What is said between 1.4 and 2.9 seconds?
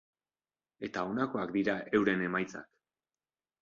dira euren emaitzak.